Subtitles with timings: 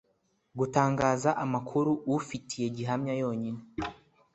[0.59, 3.61] Gutangaza amakuru ufitiye gihamya yonyine.